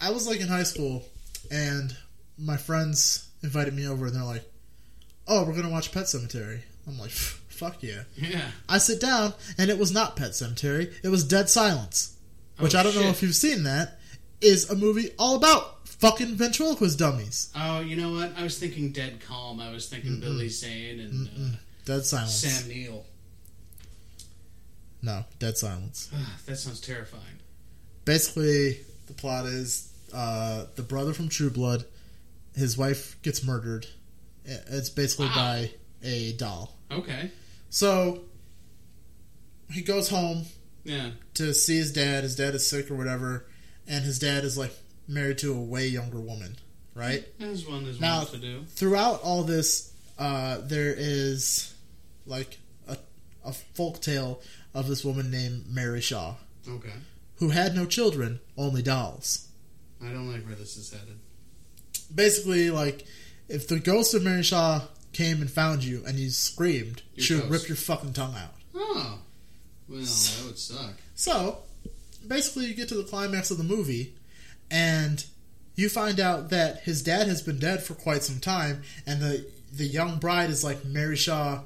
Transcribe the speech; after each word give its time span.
I 0.00 0.10
was 0.10 0.26
like 0.26 0.40
in 0.40 0.48
high 0.48 0.62
school, 0.62 1.04
and 1.50 1.96
my 2.38 2.56
friends 2.56 3.28
invited 3.42 3.74
me 3.74 3.86
over, 3.86 4.06
and 4.06 4.14
they're 4.14 4.22
like, 4.24 4.44
"Oh, 5.26 5.44
we're 5.44 5.54
gonna 5.54 5.70
watch 5.70 5.92
Pet 5.92 6.04
Sematary." 6.04 6.60
I'm 6.86 6.98
like, 6.98 7.10
"Fuck 7.10 7.82
yeah!" 7.82 8.02
Yeah. 8.16 8.50
I 8.68 8.78
sit 8.78 9.00
down, 9.00 9.34
and 9.58 9.70
it 9.70 9.78
was 9.78 9.92
not 9.92 10.16
Pet 10.16 10.30
Sematary; 10.32 10.92
it 11.02 11.08
was 11.08 11.24
Dead 11.24 11.48
Silence, 11.50 12.14
which 12.58 12.74
Oh, 12.74 12.78
I 12.78 12.82
don't 12.82 12.94
know 12.94 13.08
if 13.08 13.22
you've 13.22 13.34
seen. 13.34 13.64
That 13.64 13.98
is 14.40 14.70
a 14.70 14.74
movie 14.76 15.10
all 15.18 15.36
about 15.36 15.86
fucking 15.86 16.34
ventriloquist 16.36 16.98
dummies. 16.98 17.50
Oh, 17.54 17.80
you 17.80 17.94
know 17.96 18.12
what? 18.12 18.32
I 18.38 18.42
was 18.42 18.58
thinking 18.58 18.90
Dead 18.92 19.20
Calm. 19.20 19.60
I 19.60 19.70
was 19.70 19.88
thinking 19.88 20.18
Billy 20.20 20.48
Zane 20.48 20.98
and 21.00 21.28
uh, 21.28 21.56
Dead 21.84 22.04
Silence. 22.06 22.34
Sam 22.36 22.68
Neill. 22.68 23.04
No, 25.02 25.24
Dead 25.38 25.56
Silence. 25.58 26.10
that 26.46 26.56
sounds 26.58 26.80
terrifying. 26.80 27.22
basically 28.04 28.80
the 29.06 29.12
plot 29.14 29.46
is 29.46 29.89
uh, 30.12 30.66
the 30.76 30.82
brother 30.82 31.12
from 31.12 31.28
True 31.28 31.50
Blood, 31.50 31.84
his 32.54 32.76
wife 32.76 33.16
gets 33.22 33.44
murdered. 33.44 33.86
It's 34.44 34.88
basically 34.90 35.26
Wow. 35.26 35.34
by 35.34 35.70
a 36.02 36.32
doll. 36.32 36.76
Okay. 36.90 37.30
So 37.68 38.22
he 39.70 39.82
goes 39.82 40.08
home 40.08 40.46
Yeah. 40.84 41.10
to 41.34 41.54
see 41.54 41.76
his 41.76 41.92
dad. 41.92 42.24
His 42.24 42.36
dad 42.36 42.54
is 42.54 42.66
sick 42.68 42.90
or 42.90 42.96
whatever, 42.96 43.46
and 43.86 44.04
his 44.04 44.18
dad 44.18 44.44
is 44.44 44.56
like 44.56 44.74
married 45.06 45.38
to 45.38 45.52
a 45.52 45.60
way 45.60 45.86
younger 45.88 46.20
woman, 46.20 46.56
right? 46.94 47.26
As 47.38 47.66
one 47.66 47.86
as 47.86 48.00
Now- 48.00 48.24
to 48.24 48.38
do. 48.38 48.64
Throughout 48.74 49.20
all 49.22 49.44
this, 49.44 49.90
uh, 50.18 50.58
there 50.62 50.94
is 50.96 51.72
like 52.26 52.58
a, 52.88 52.96
a 53.44 53.52
folk 53.52 54.00
tale 54.00 54.40
of 54.74 54.88
this 54.88 55.04
woman 55.04 55.30
named 55.30 55.66
Mary 55.68 56.00
Shaw, 56.00 56.36
Okay. 56.66 56.92
who 57.36 57.50
had 57.50 57.74
no 57.74 57.86
children, 57.86 58.40
only 58.56 58.82
dolls. 58.82 59.46
I 60.02 60.10
don't 60.10 60.30
like 60.32 60.44
where 60.46 60.54
this 60.54 60.76
is 60.76 60.90
headed. 60.92 61.18
basically 62.14 62.70
like 62.70 63.04
if 63.48 63.68
the 63.68 63.78
ghost 63.80 64.14
of 64.14 64.22
Mary 64.22 64.42
Shaw 64.42 64.82
came 65.12 65.40
and 65.40 65.50
found 65.50 65.84
you 65.84 66.02
and 66.06 66.18
you 66.18 66.30
screamed, 66.30 67.02
You're 67.14 67.24
she 67.24 67.34
would 67.34 67.50
rip 67.50 67.68
your 67.68 67.76
fucking 67.76 68.12
tongue 68.12 68.34
out. 68.36 68.54
Oh. 68.74 69.18
Well, 69.88 69.98
that 69.98 70.42
would 70.46 70.58
suck. 70.58 70.94
So 71.16 71.58
basically, 72.26 72.66
you 72.66 72.74
get 72.74 72.88
to 72.88 72.94
the 72.94 73.02
climax 73.02 73.50
of 73.50 73.58
the 73.58 73.64
movie, 73.64 74.14
and 74.70 75.24
you 75.74 75.88
find 75.88 76.20
out 76.20 76.50
that 76.50 76.82
his 76.82 77.02
dad 77.02 77.26
has 77.26 77.42
been 77.42 77.58
dead 77.58 77.82
for 77.82 77.94
quite 77.94 78.22
some 78.22 78.38
time, 78.38 78.82
and 79.04 79.20
the 79.20 79.46
the 79.72 79.84
young 79.86 80.18
bride 80.18 80.50
is 80.50 80.62
like 80.62 80.84
Mary 80.84 81.16
Shaw 81.16 81.62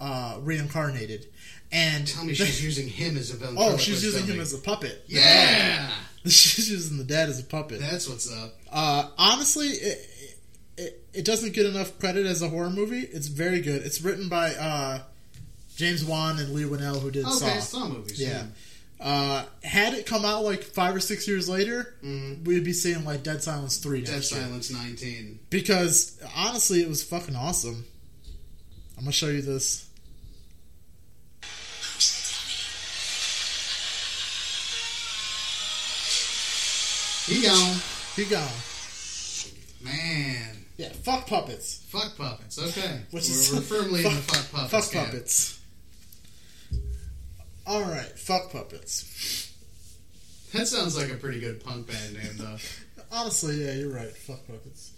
uh, 0.00 0.38
reincarnated. 0.40 1.26
And 1.72 2.06
Tell 2.06 2.24
me 2.24 2.34
she's 2.34 2.62
using 2.64 2.88
him 2.88 3.16
as 3.16 3.30
a 3.34 3.46
oh, 3.56 3.76
she's 3.76 4.04
using 4.04 4.24
him 4.26 4.40
as 4.40 4.54
a 4.54 4.58
puppet. 4.58 5.04
Yeah! 5.08 5.90
she's 6.24 6.70
using 6.70 6.96
the 6.98 7.04
dad 7.04 7.28
as 7.28 7.40
a 7.40 7.44
puppet. 7.44 7.80
That's 7.80 8.08
what's 8.08 8.32
up. 8.32 8.54
Uh, 8.70 9.08
honestly, 9.18 9.66
it, 9.68 10.10
it 10.76 11.04
it 11.12 11.24
doesn't 11.24 11.54
get 11.54 11.66
enough 11.66 11.98
credit 11.98 12.24
as 12.26 12.42
a 12.42 12.48
horror 12.48 12.70
movie. 12.70 13.00
It's 13.00 13.26
very 13.26 13.60
good. 13.60 13.82
It's 13.82 14.00
written 14.00 14.28
by 14.28 14.54
uh, 14.54 15.00
James 15.76 16.04
Wan 16.04 16.38
and 16.38 16.52
Leigh 16.52 16.64
Whannell, 16.64 17.00
who 17.00 17.10
did 17.10 17.24
Okay, 17.24 17.34
Saw. 17.34 17.58
Saw 17.60 17.88
movies. 17.88 18.20
Yeah. 18.20 18.44
Uh, 18.98 19.44
had 19.62 19.92
it 19.92 20.06
come 20.06 20.24
out 20.24 20.42
like 20.42 20.62
five 20.62 20.94
or 20.96 21.00
six 21.00 21.28
years 21.28 21.48
later, 21.50 21.94
Mhm. 22.02 22.44
we'd 22.46 22.64
be 22.64 22.72
seeing 22.72 23.04
like 23.04 23.22
Dead 23.22 23.42
Silence 23.42 23.76
three 23.76 24.00
Dead 24.02 24.12
next 24.14 24.32
year. 24.32 24.40
Silence 24.40 24.70
19. 24.70 25.38
Because 25.50 26.18
honestly, 26.34 26.80
it 26.80 26.88
was 26.88 27.02
fucking 27.02 27.36
awesome. 27.36 27.84
I'm 28.96 29.02
gonna 29.04 29.12
show 29.12 29.28
you 29.28 29.42
this. 29.42 29.84
He 37.26 37.42
gone. 37.42 37.76
He 38.14 38.24
gone. 38.24 38.48
Man. 39.82 40.64
Yeah, 40.76 40.92
fuck 40.92 41.26
puppets. 41.26 41.84
Fuck 41.88 42.16
puppets. 42.16 42.58
Okay. 42.58 43.00
Which 43.10 43.24
we're, 43.24 43.30
is 43.30 43.52
we're 43.52 43.60
firmly 43.62 44.04
in 44.06 44.14
the 44.14 44.22
fuck 44.22 44.52
puppets. 44.52 44.70
Fuck 44.70 44.92
camp. 44.92 45.06
puppets. 45.10 45.60
All 47.66 47.82
right, 47.82 48.18
fuck 48.18 48.52
puppets. 48.52 49.52
That 50.52 50.68
sounds 50.68 50.96
like 50.96 51.10
a 51.10 51.16
pretty 51.16 51.40
good 51.40 51.64
punk 51.64 51.88
band 51.88 52.14
name, 52.14 52.36
though. 52.36 52.56
Honestly, 53.12 53.64
yeah, 53.64 53.72
you're 53.72 53.92
right. 53.92 54.16
Fuck 54.16 54.46
puppets. 54.46 54.92